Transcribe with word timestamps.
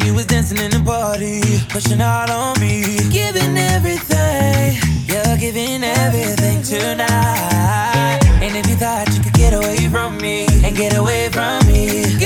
when 0.00 0.08
you 0.08 0.14
was 0.14 0.26
dancing 0.26 0.58
in 0.58 0.70
the 0.70 0.80
party, 0.80 1.40
pushing 1.68 2.00
out 2.00 2.30
on 2.30 2.58
me, 2.60 2.96
giving 3.10 3.56
everything. 3.56 4.76
You're 5.06 5.36
giving 5.36 5.82
everything 5.84 6.62
tonight. 6.62 8.20
And 8.40 8.56
if 8.56 8.66
you 8.68 8.76
thought 8.76 9.12
you 9.14 9.22
could 9.22 9.34
get 9.34 9.52
away 9.52 9.88
from 9.88 10.16
me 10.18 10.46
and 10.64 10.74
get 10.76 10.96
away 10.96 11.28
from 11.30 11.66
me. 11.66 12.19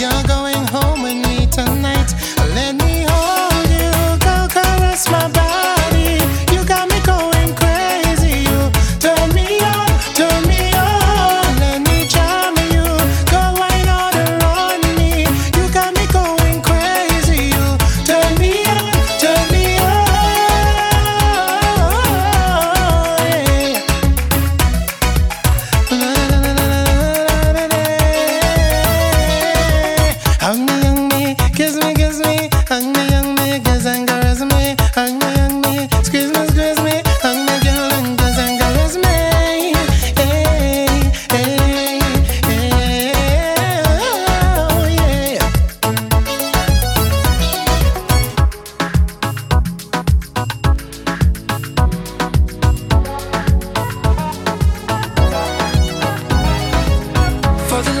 you're 0.00 0.22
going 0.22 0.49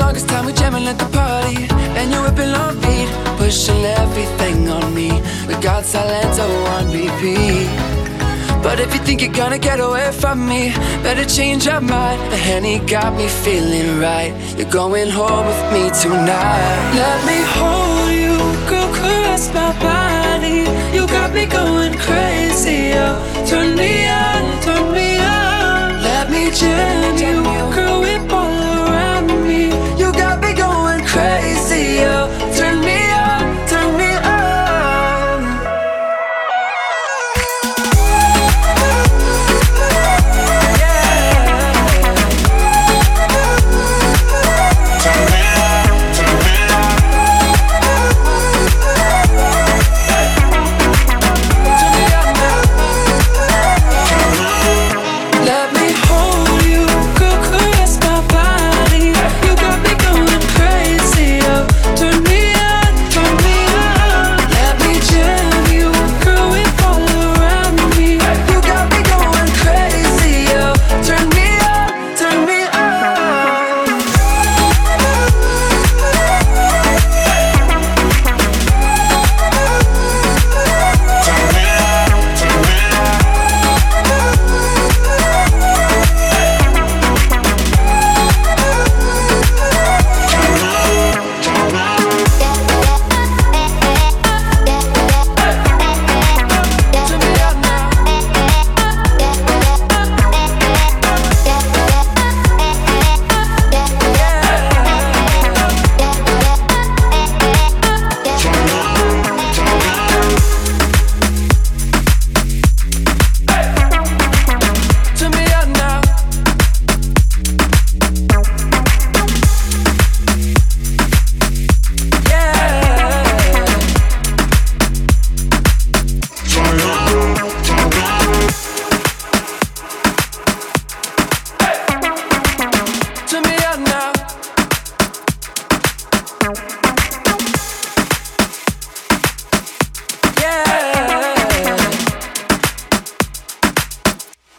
longest 0.00 0.28
time 0.28 0.46
we 0.46 0.52
jamming 0.52 0.86
at 0.86 0.98
the 0.98 1.08
party. 1.16 1.68
And 1.98 2.10
you're 2.10 2.22
whipping 2.22 2.54
on 2.62 2.74
beat 2.80 3.08
Pushing 3.38 3.84
everything 3.84 4.68
on 4.68 4.94
me. 4.94 5.10
We 5.46 5.54
got 5.68 5.84
Salento 5.84 6.46
on 6.74 6.84
repeat. 6.92 7.68
But 8.62 8.78
if 8.78 8.92
you 8.94 9.00
think 9.00 9.22
you're 9.22 9.32
gonna 9.32 9.58
get 9.58 9.80
away 9.80 10.12
from 10.12 10.46
me 10.46 10.70
Better 11.02 11.24
change 11.24 11.66
your 11.66 11.80
mind. 11.80 12.20
The 12.32 12.36
Henny 12.36 12.78
got 12.78 13.14
me 13.16 13.26
feeling 13.28 13.98
right. 13.98 14.32
You're 14.56 14.70
going 14.70 15.10
home 15.10 15.46
with 15.50 15.62
me 15.74 15.84
tonight. 16.02 16.78
Let 17.02 17.18
me 17.30 17.38
hold 17.56 18.10
you 18.24 18.36
Go 18.72 18.82
caress 18.98 19.52
my 19.54 19.72
body. 19.88 20.60
You 20.96 21.06
got 21.06 21.32
me 21.32 21.46
going 21.46 21.94
crazy 22.06 22.92
oh. 22.94 23.16
Turn 23.48 23.76
me 23.76 24.06
on, 24.08 24.62
turn 24.62 24.92
me 24.92 25.18
on. 25.18 26.02
Let 26.02 26.30
me 26.30 26.50
jam 26.50 27.16
you 27.18 27.39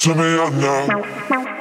to 0.01 0.15
me 0.15 0.33
right 0.33 0.53
now. 1.29 1.57